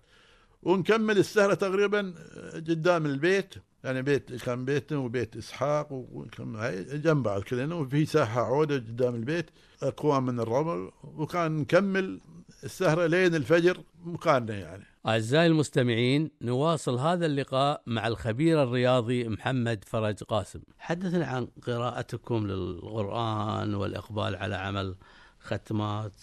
[0.63, 2.15] ونكمل السهرة تقريبا
[2.55, 3.55] قدام البيت.
[3.85, 9.15] يعني بيت كان بيتنا وبيت إسحاق وكم هاي جنب بعض كلنا وفي ساحة عودة قدام
[9.15, 9.51] البيت
[9.83, 12.21] أكوام من الرمل وكان نكمل
[12.65, 14.85] السهرة لين الفجر مكاننا يعني.
[15.07, 20.61] أعزائي المستمعين نواصل هذا اللقاء مع الخبير الرياضي محمد فرج قاسم.
[20.79, 24.97] حدثنا عن قراءتكم للقرآن والإقبال على عمل
[25.41, 26.15] ختمات.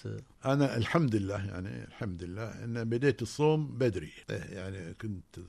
[0.45, 4.12] أنا الحمد لله يعني الحمد لله إن بديت الصوم بدري.
[4.30, 5.39] إيه يعني كنت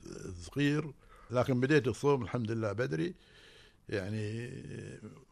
[0.41, 0.91] صغير
[1.31, 3.13] لكن بديت الصوم الحمد لله بدري.
[3.89, 4.49] يعني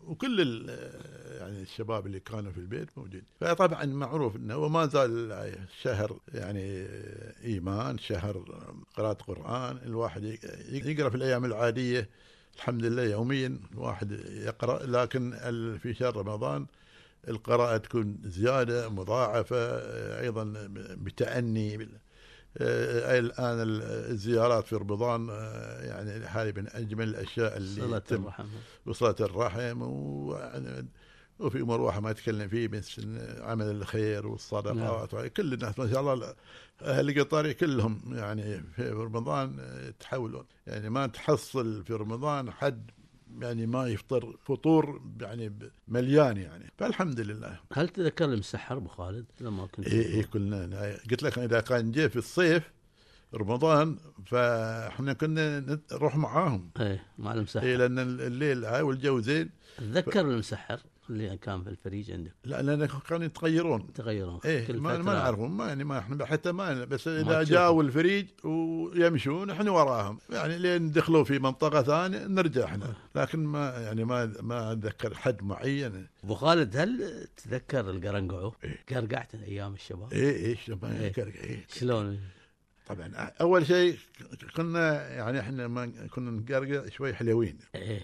[0.08, 0.70] وكل
[1.40, 3.24] يعني الشباب اللي كانوا في البيت موجود.
[3.42, 6.88] فطبعا معروف إنه وما زال شهر يعني
[7.44, 8.38] إيمان شهر
[8.96, 9.78] قراءة قرآن.
[9.78, 10.24] الواحد
[10.70, 12.10] يقرأ في الأيام العادية
[12.56, 14.86] الحمد لله يوميا الواحد يقرأ.
[14.86, 15.32] لكن
[15.84, 16.66] في شهر رمضان
[17.28, 18.18] القراءة تكون
[19.54, 21.88] آه، أيضا بتأني آه،
[22.62, 28.48] الآن الزيارات في رمضان آه، يعني هذه من أجمل الأشياء اللي تتم الرحم
[28.86, 30.38] وصلة الرحم و...
[31.40, 35.28] وفي أمور واحد ما يتكلم فيه مثل عمل الخير والصدقات نعم.
[35.28, 36.36] كل الناس ما شاء الله
[36.82, 42.92] أهل قطري كلهم يعني في رمضان يتحولون يعني ما تحصل في رمضان حد
[43.42, 45.54] يعني ما يفطر فطور يعني
[45.88, 46.72] مليان يعني.
[46.78, 47.60] فالحمد لله.
[47.74, 52.08] هل تذكر المسحر ابو خالد؟ لما كنت اي اي كلنا قلت لك إذا كان جاء
[52.08, 52.72] في الصيف
[53.36, 56.70] رمضان فإحنا كنا نروح معاهم.
[56.80, 59.50] إيه مع المسحر اي لأن الليل هاي والجو زين.
[59.78, 63.94] تذكر المسحر اللي كان في الفريج عندك؟ لا لأن كانوا يتغيرون.
[63.94, 64.98] تغيرون إيه كل ما.
[64.98, 67.44] ما نعرفهم ما يعني ما إحنا حتى ما بس إذا.
[67.44, 70.18] جاوا الفريج ويمشون إحنا وراهم.
[70.30, 72.94] يعني لين دخلوا في منطقة ثانية نرجع إحنا.
[73.16, 76.08] لكن ما يعني ما ما أتذكر حد معين.
[76.24, 78.80] أبو خالد هل تذكر القرنقعو؟ إيه.
[78.90, 81.14] قرقعت أيام الشباب؟ إيه إيه ما إيه.
[81.18, 81.66] إيه.
[81.74, 82.20] شلون؟
[82.88, 83.98] طبعا أول شيء
[84.56, 87.58] كنا يعني إحنا ما كنا نقرقع شوي حلوين.
[87.76, 88.02] إيه.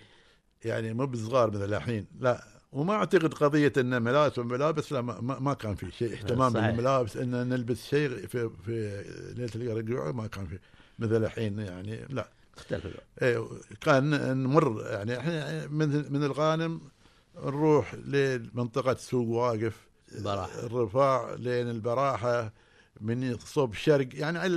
[0.65, 2.07] يعني مو بصغار مثل الحين.
[2.19, 6.13] لا وما أعتقد قضية إن ملابس وملابس لا ما, ما- كان في شيء.
[6.13, 6.65] اهتمام صحيح.
[6.69, 9.03] بالملابس إن نلبس شيء في في
[9.37, 10.59] ليلة الرجوع ما كان في.
[10.99, 12.29] مثل الحين يعني لا.
[12.57, 12.87] اختلف
[13.21, 13.47] إيه
[13.81, 16.81] كان نمر يعني إحنا من من الغانم
[17.43, 19.87] نروح لمنطقة سوق واقف
[20.19, 20.59] براحة.
[20.65, 22.53] الرفاع لين البراحة
[23.01, 24.53] من صوب الشرق يعني على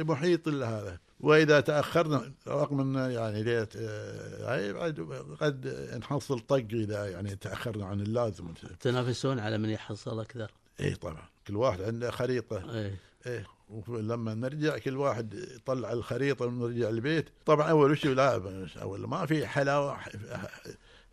[0.00, 0.98] المحيط هذا.
[1.20, 5.00] وإذا تأخرنا رغم أن يعني ليت آه، هاي بعد
[5.40, 5.66] قد
[6.00, 8.54] نحصل طق إذا يعني تأخرنا عن اللازم.
[8.80, 10.50] تنافسون على من يحصل أكثر.
[10.80, 12.74] اي طبعا كل واحد عنده خريطة.
[12.74, 12.98] إيه.
[13.26, 13.46] إيه
[13.88, 17.28] ولما نرجع كل واحد يطلع الخريطة ونرجع البيت.
[17.46, 18.42] طبعا أول شيء لا
[18.82, 19.98] أول ما في حلاوة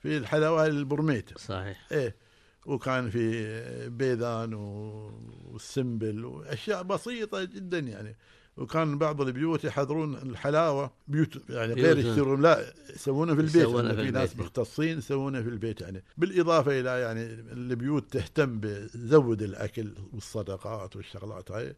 [0.02, 1.38] في الحلاوة البرميت.
[1.38, 1.88] صحيح.
[1.92, 2.16] إيه
[2.66, 5.12] وكان في بيذان و-
[5.52, 8.16] والسنبل وأشياء بسيطة جدا يعني.
[8.58, 12.06] وكان بعض البيوت يحضرون الحلاوة بيوت يعني غير بيوت.
[12.08, 14.38] يشترون لا يسوونها في البيت يسوونها يعني في في ناس.
[14.38, 21.76] مختصين يسوونها في البيت يعني بالإضافة إلى يعني البيوت تهتم بزود الأكل والصدقات والشغلات هاي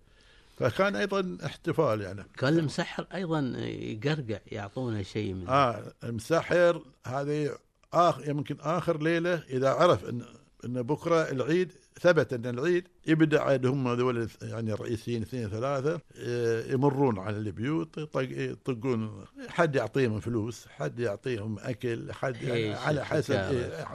[0.60, 7.58] فكان أيضا احتفال يعني كان المسحر أيضا يقرقع يعطونا شيء من آه المسحر هذه
[7.94, 10.22] آخر يمكن آخر ليلة إذا عرف ان
[10.65, 16.71] إن بكرة العيد ثبت إن العيد يبدأ عاد هم هذول يعني الرئيسيين اثنين ثلاثة آه،
[16.73, 23.33] يمرون على البيوت يطق- يطقون حد يعطيهم فلوس حد يعطيهم أكل حد يعني على حسب.
[23.33, 23.85] إيه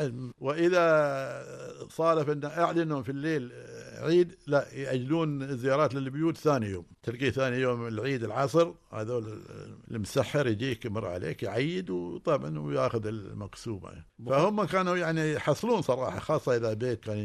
[0.41, 3.53] وإذا صادف ان أعلنوا في الليل
[3.99, 6.85] عيد لا يأجلون زيارات للبيوت ثاني يوم.
[7.03, 9.43] تلقيه ثاني يوم العيد العصر هذول
[9.91, 13.91] المسحر يجيك يمر عليك يعيد وطبعا وياخذ المقسومة.
[14.27, 17.19] فهم كانوا يعني يحصلون صراحة خاصة إذا بيت كان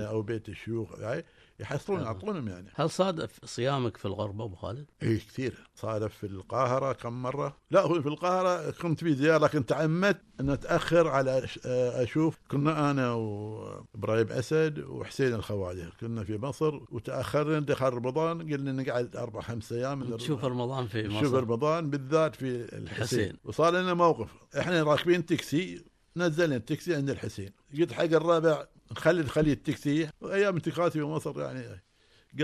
[0.00, 1.00] أو بيت الشيوخ.
[1.12, 1.24] هاي
[1.60, 2.04] يحصلون آه.
[2.04, 2.68] يعطونهم يعني.
[2.74, 5.68] هل صادف صيامك في الغربة أبو خالد؟ اي كثير.
[5.74, 10.50] صادف في القاهرة كم مرة؟ لا هو في القاهرة كنت في زيارة لكن تعمدت أن
[10.50, 15.92] أتأخر على أش- أشوف كنا أنا وإبراهيم أسد وحسين الخواجة.
[16.00, 20.16] كنا في مصر وتأخرنا دخل رمضان قلنا نقعد أربع خمس أيام.
[20.16, 21.40] تشوف رمضان في شوف مصر.
[21.42, 22.80] رمضان بالذات في الحسين.
[23.20, 23.36] الحسين.
[23.44, 24.30] وصار لنا موقف.
[24.58, 25.84] إحنا راكبين تاكسي
[26.16, 27.50] نزلنا التاكسي عند الحسين.
[27.78, 31.82] قلت حق الربع نخلي نخلي التاكسي وايام انتقالاتي في مصر يعني.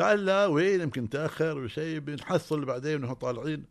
[0.01, 3.65] قال لا وين يمكن تأخر وشيء بنحصل بعدين ونحن طالعين.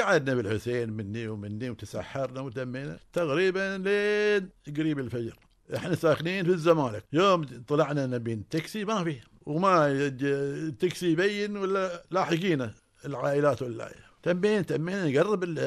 [0.00, 5.36] قعدنا بالحسين مني ومني وتسحرنا وتمينا تقريبا لين قريب الفجر.
[5.76, 7.04] إحنا ساكنين في الزمالك.
[7.12, 9.20] يوم طلعنا نبي تاكسي ما في.
[9.46, 14.07] وما التاكسي يبين ولا لاحقينا العائلات ولا.
[14.32, 15.58] تمين تمينا نقرب ال-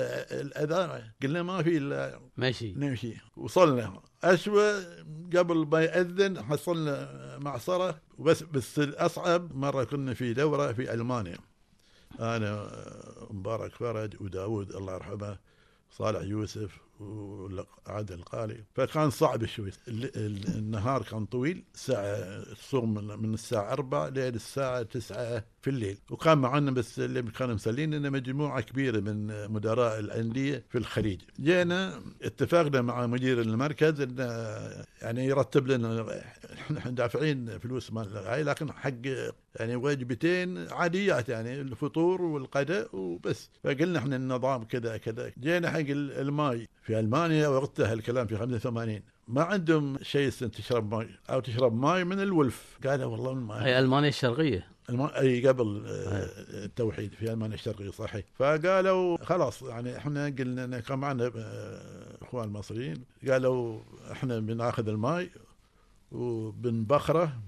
[0.41, 1.01] الأذان.
[1.23, 2.73] قلنا ما في إلا ماشي.
[2.73, 3.13] نمشي.
[3.37, 4.01] وصلنا.
[4.23, 4.79] أسوأ
[5.37, 11.37] قبل ما يأذن حصلنا معصرة وبس بس الأصعب مرة كنا في دورة في ألمانيا.
[12.19, 12.71] أنا
[13.31, 15.37] مبارك فرج وداود الله يرحمه
[15.91, 19.71] صالح يوسف وعادل القالي فكان صعب شوي.
[19.87, 25.97] ال- ال- النهار كان طويل ساعة تصوم من الساعة 4 لين الساعة 9 في الليل.
[26.11, 31.21] وكان معنا بس اللي كانوا مسلين لنا مجموعة كبيرة من مدراء الأندية في الخليج.
[31.39, 34.23] جينا اتفقنا مع مدير المركز انه
[35.01, 36.21] يعني يرتب لنا
[36.77, 38.91] إحنا دافعين فلوس مال هاي لكن حق
[39.55, 43.49] يعني وجبتين عاديات يعني الفطور والغداء وبس.
[43.63, 45.31] فقلنا إحنا النظام كذا كذا.
[45.39, 46.67] جينا حق ال- الماي.
[46.83, 52.19] في ألمانيا وقتها الكلام في 85 ما عندهم شيء تشرب ماي أو تشرب ماي من
[52.19, 52.77] الولف.
[52.87, 54.67] قالوا والله الماي هي ألمانيا الشرقية.
[54.89, 55.01] الم...
[55.01, 56.29] أي قبل آه،
[56.65, 58.25] التوحيد في ألمانيا الشرقية صحيح.
[58.35, 63.03] فقالوا خلاص يعني إحنا قلنا كان معنا آه، إخوان مصريين.
[63.27, 63.79] قالوا
[64.11, 65.31] إحنا بناخذ الماي
[66.11, 67.39] وبنبخره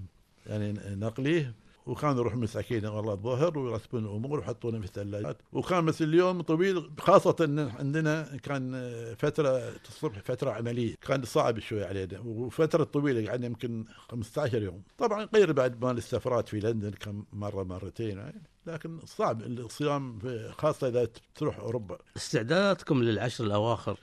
[0.46, 1.54] يعني نقليه.
[1.86, 7.70] وكانوا يروحوا مساكين والله الظهر ويرتبون الأمور ويحطونه في الثلاجات وكان بس اليوم طويل خاصة
[7.80, 9.58] عندنا كان فترة
[9.90, 14.84] الصبح فترة عملية كان صعب شوي علينا وفترة طويلة قعدنا يمكن 15 يوم.
[14.98, 20.20] طبعا غير بعد ما الاستفراد في لندن كم مرة مرتين يعني لكن صعب الصيام
[20.58, 21.98] خاصة إذا تروح أوروبا.
[22.18, 23.98] استعداداتكم للعشر الأواخر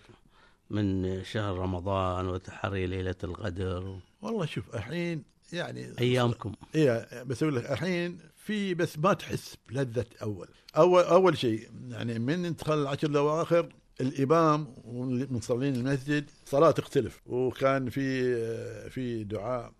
[0.70, 6.52] من شهر رمضان وتحري ليلة القدر؟ والله شوف الحين يعني أيامكم.
[6.74, 10.48] إيه بس أقول لك الحين في بس ما تحس بلذة أول.
[10.76, 13.68] أول أول شيء يعني من انتقال العشر الأواخر
[14.00, 17.20] الإمام والمصلين المسجد صلاة تختلف.
[17.26, 19.72] وكان في في دعاء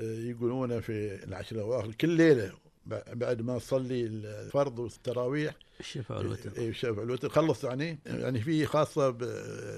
[0.00, 2.52] يقولونه في العشر الأواخر كل ليلة
[2.86, 5.54] بعد ما تصلي الفرض والتراويح.
[5.80, 7.28] الشفع والوتر اي الشفع الوتر.
[7.28, 9.10] خلص يعني يعني في خاصة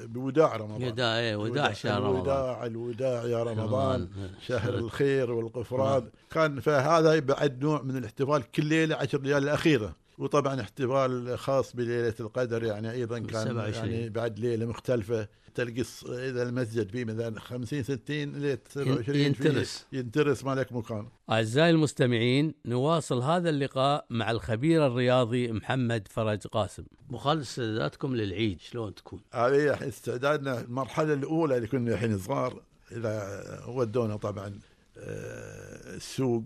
[0.04, 0.84] بوداع رمضان.
[0.84, 2.16] وداع إيه، وداع شهر رمضان.
[2.16, 4.08] الوداع الوداع يا رمضان.
[4.46, 10.03] شهر الخير والغفران كان فهذا بعد نوع من الاحتفال كل ليلة عشر ليال الأخيرة.
[10.18, 13.90] وطبعا احتفال خاص بليلة القدر يعني أيضا كان 27.
[13.90, 19.87] يعني بعد ليلة مختلفة تلقى اذا المسجد فيه مثلا 50 60 ليلة 27 فيه ينترس.
[19.92, 26.85] ينترس ما لك مكان أعزائي المستمعين نواصل هذا اللقاء مع الخبير الرياضي محمد فرج قاسم
[27.14, 34.16] خالد استعداداتكم للعيد شلون تكون؟ هذه استعدادنا المرحلة الأولى اللي كنا الحين صغار إذا ودونا
[34.16, 34.59] طبعا
[34.98, 36.44] آه، السوق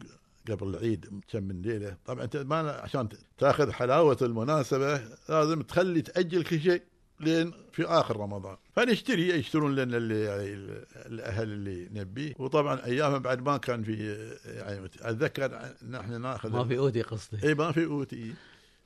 [0.50, 1.96] قبل العيد كم من ليلة.
[2.06, 3.08] طبعا أنت ما عشان
[3.38, 6.82] تأخذ حلاوة المناسبة لازم تخلي تأجل كل شيء
[7.20, 8.56] لين في آخر رمضان.
[8.76, 14.26] فنشتري يشترون لنا اللي يعني ال- الأهل اللي نبيه وطبعا ايامها بعد ما كان في
[14.44, 17.48] يعني أتذكر نحن نأخذ ما في أودي قصدي.
[17.48, 18.34] اي ما في أوتي.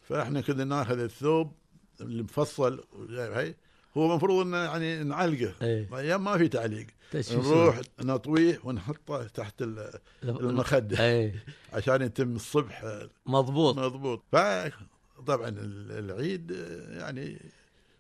[0.09, 1.53] فإحنا كنا نأخذ الثوب
[2.01, 3.55] المفصل هي
[3.97, 5.55] هو المفروض إنه يعني نعلقه.
[5.63, 5.89] إيه.
[5.99, 6.87] أيام ما في تعليق.
[7.11, 7.47] تشويش.
[7.47, 11.07] نروح نطويه ونحطه تحت ال- المخدة.
[11.11, 11.35] اي
[11.73, 12.85] عشان يتم الصبح.
[13.27, 13.79] مضبوط.
[13.79, 14.23] مضبوط.
[14.33, 16.51] فطبعا ال- العيد
[16.91, 17.39] يعني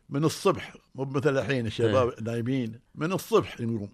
[0.08, 3.88] من الصبح مو مثل الحين الشباب نايمين من الصبح نقوم.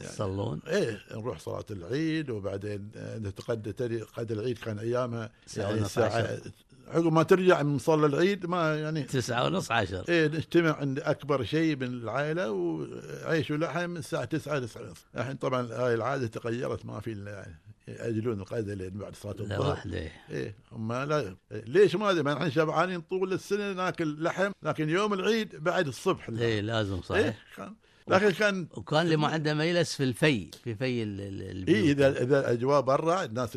[0.00, 0.60] يعني يصلون.
[0.66, 5.84] إيه نروح صلاة العيد وبعدين نتقدى تدري قد العيد كان أيامها يعني 12.
[5.84, 6.40] الساعة
[6.90, 10.04] عقب ما ترجع من صلاه العيد ما يعني تسعة ونص عشر.
[10.08, 15.06] إيه نجتمع عند أكبر شيء من العائلة وعيش ولحم الساعة 9 9 ونص.
[15.16, 17.56] الحين طبعا هاي العادة تغيرت ما في يعني
[17.88, 19.78] يأجلون الغداء لين بعد صلاة لا الظهر.
[20.30, 25.56] إيه هم لا ليش ما أدري نحن شبعانين طول السنة ناكل لحم لكن يوم العيد
[25.56, 26.28] بعد الصبح.
[26.28, 27.74] اي لازم إيه صحيح كان
[28.08, 31.76] لكن كان وكان اللي ما عنده ما يجلس في الفي في في ال- البيوت.
[31.78, 33.52] اي اذا إذا الأجواء برا الناس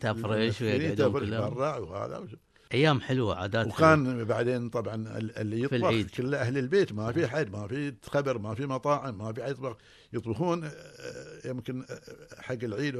[0.00, 1.28] تفرش تفرش.
[1.28, 2.26] برا وهذا.
[2.74, 6.10] أيام حلوة عادات وكان بعدين طبعا ال- اللي يطبخ العيد.
[6.10, 9.50] كله أهل البيت ما في حد ما في خبر ما في مطاعم ما في حد
[9.50, 9.76] يطبخ
[10.12, 10.70] يطبخون آه،
[11.44, 12.00] يمكن آه،
[12.42, 12.96] حق العيد.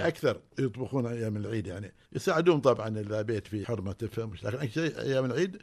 [0.00, 1.92] أكثر يطبخون أيام العيد يعني.
[2.12, 4.32] يساعدون طبعا إذا بيت في حرمة تفهم.
[4.42, 5.56] لكن أيام العيد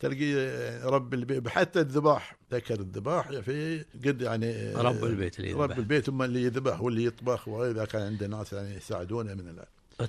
[0.00, 5.60] تلقي آه، رب البيت حتى الذباح ذكر الذباح في قد يعني رب البيت اللي رب
[5.62, 5.76] يذبح.
[5.76, 7.48] البيت هم اللي يذبح واللي يطبخ.
[7.48, 9.56] وإذا كان عنده ناس يعني يساعدونه من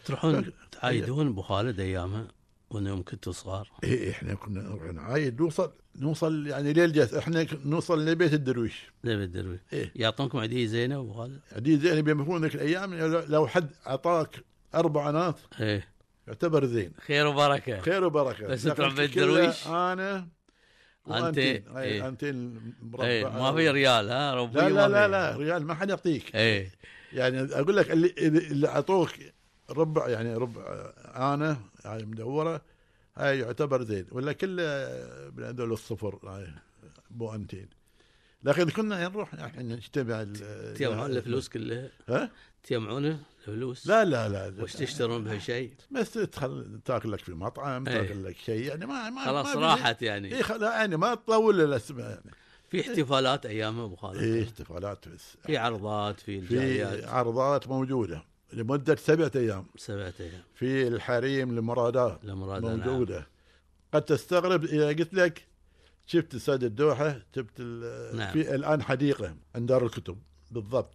[0.05, 2.27] تروحون تعايدون أبو خالد أيامها؟
[2.71, 7.47] وانه يوم كنتوا صغار إيه إحنا كنا نروح نعايد نوصل نوصل يعني ليل جاس إحنا
[7.65, 9.91] نوصل لبيت الدرويش زي الدروي إيه.
[9.95, 14.43] يعطونكم عيدية زينة ابو خالد عدي زين بيمفون ذيك الأيام لو- لو حد أعطاك
[14.75, 15.87] أربع ناس إيه
[16.27, 19.67] يعتبر زين خير وبركة خير وبركة بس لكن تروح بيت كله درويش.
[19.67, 20.27] أنا
[21.05, 21.55] وأنتين.
[21.55, 21.77] أنتين.
[21.77, 22.07] أي، إيه.
[22.07, 22.61] انتين
[22.99, 25.07] إيه ما في ريال ها ربي لا لا لا.
[25.07, 26.71] لا ريال ما حد يعطيك إيه
[27.13, 29.09] يعني أقول لك اللي اللي أعطوك
[29.71, 32.61] ربع يعني ربع أنا يعني مدورة
[33.17, 34.05] هاي يعتبر زين.
[34.11, 34.63] ولا كله
[35.37, 36.47] من هذول الصفر هاي
[37.11, 37.69] بو أنتين.
[38.43, 40.23] لكن كنا نروح إحنا نجتمع
[40.75, 42.31] تجمعون الفلوس كلها؟ ها؟
[42.63, 47.87] تجمعون الفلوس؟ لا لا لا وش تشترون بها شيء بس تدخل تاكل لك في مطعم
[47.87, 48.01] إيه.
[48.01, 50.35] تاكل لك شيء يعني ما ما خلاص ما راحت يعني.
[50.35, 52.31] اي خلا يعني ما تطول الاسماء يعني.
[52.69, 55.37] في احتفالات ايامها أبو خالد؟ اي احتفالات بس.
[55.45, 58.23] في عرضات في في عرضات موجودة.
[58.53, 59.65] لمدة سبعة أيام.
[59.77, 60.41] سبعة أيام.
[60.55, 63.27] في الحريم المرادات لمراد موجودة.
[63.93, 65.45] قد تستغرب إذا قلت لك
[66.05, 68.33] شفت استاد الدوحة شفت ال- نعم.
[68.33, 70.17] في الآن حديقة عند دار الكتب.
[70.51, 70.93] بالضبط.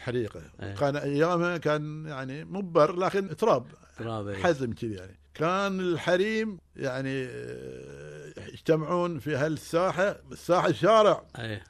[0.00, 0.42] حديقة.
[0.62, 0.74] إيه.
[0.74, 3.66] كان أيامها كان يعني مبر لكن تراب.
[3.98, 4.34] تراب.
[4.34, 5.18] حزم كذي يعني.
[5.34, 11.24] كان الحريم يعني آه، يجتمعون في هالساحة الساحه شارع.
[11.38, 11.64] إيه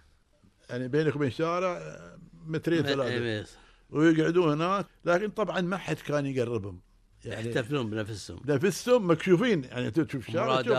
[0.70, 3.04] يعني بينك وبين شارع آه، مترين ثلاثة.
[3.08, 3.46] إيه.
[3.90, 6.80] ويقعدون هناك لكن طبعا ما حد كان يقربهم.
[7.24, 8.40] يعني يحتفلون بنفسهم.
[8.46, 9.64] نفسهم مكشوفين.
[9.64, 10.72] يعني تشوف شارع تشوف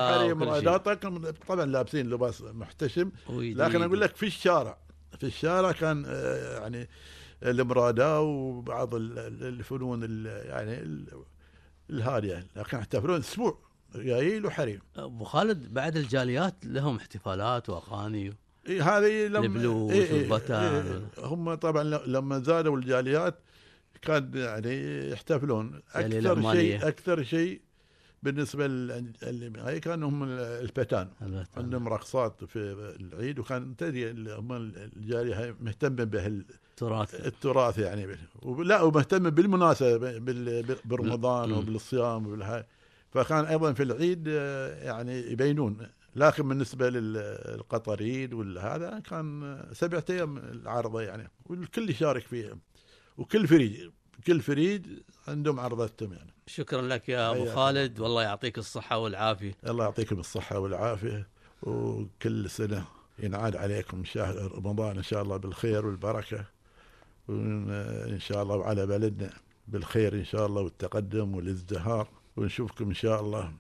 [1.48, 3.12] طبعا لابسين لباس محتشم.
[3.30, 3.84] لكن.
[3.84, 4.78] أقول لك في الشارع
[5.20, 6.90] في الشارع كان آه، يعني
[7.44, 11.24] المرادا وبعض ال- ال- الفنون ال- يعني ال-
[11.90, 12.48] الهادية.
[12.56, 13.60] لكن يحتفلون أسبوع
[13.96, 14.80] ريايل وحريم.
[14.96, 18.34] أبو خالد بعد الجاليات لهم احتفالات وأغاني؟
[18.70, 20.64] هذه لما البلوز إيه إيه والبتان.
[20.76, 23.36] إيه هم طبعا لما زادوا الجاليات
[24.02, 26.54] كان يعني يحتفلون يعني أكثر.
[26.54, 27.62] شيء أكثر شيء
[28.24, 31.46] بالنسبة لل- اللي هاي كانوا هم البتان البتان.
[31.58, 32.60] عندهم رقصات في
[33.00, 36.42] العيد وكان تدري هم الجالية هاي مهتم به
[36.78, 38.18] تراث التراث يعني
[38.64, 40.20] لا ومهتم بالمناسبة
[40.86, 41.52] برمضان.
[41.52, 42.66] وبالصيام وبالهاي
[43.12, 45.78] فكان أيضا في العيد آه، يعني يبينون
[46.16, 52.58] لكن بالنسبة للقطريين والهذا كان سبعة أيام العرضة يعني والكل يشارك فيها.
[53.18, 53.92] وكل فريق
[54.28, 54.82] كل فريق
[55.28, 56.34] عندهم عرضتهم يعني.
[56.48, 58.00] شكرا لك يا أبو خالد.
[58.00, 59.54] والله يعطيك الصحة والعافية.
[59.68, 61.28] الله يعطيكم الصحة والعافية
[61.62, 62.86] وكل سنة
[63.20, 66.46] ينعاد عليكم شهر رمضان إن شاء الله بالخير والبركة
[67.28, 69.34] وإن شاء الله وعلى بلدنا
[69.68, 72.08] بالخير إن شاء الله والتقدم والازدهار.
[72.38, 73.54] ونشوفكم إن شاء الله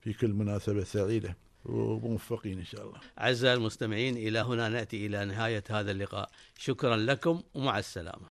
[0.00, 1.36] في كل مناسبة سعيدة.
[1.64, 3.00] وموفقين إن شاء الله.
[3.20, 6.30] أعزائي المستمعين إلى هنا نأتي إلى نهاية هذا اللقاء.
[6.58, 8.20] شكرا لكم ومع السلامة.